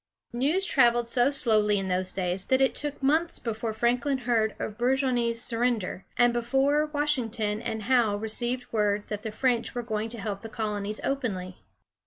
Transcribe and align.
News 0.33 0.65
traveled 0.65 1.09
so 1.11 1.29
slowly 1.29 1.77
in 1.77 1.87
those 1.87 2.11
days 2.11 2.47
that 2.47 2.59
it 2.59 2.73
took 2.73 3.03
months 3.03 3.37
before 3.37 3.71
Franklin 3.71 4.17
heard 4.17 4.55
of 4.57 4.75
Burgoyne's 4.75 5.39
surrender, 5.39 6.05
and 6.17 6.33
before 6.33 6.87
Washington 6.87 7.61
and 7.61 7.83
Howe 7.83 8.15
received 8.15 8.73
word 8.73 9.03
that 9.09 9.21
the 9.21 9.31
French 9.31 9.75
were 9.75 9.83
going 9.83 10.09
to 10.09 10.17
help 10.19 10.41
the 10.41 10.49
colonies 10.49 11.01
openly. 11.03 11.57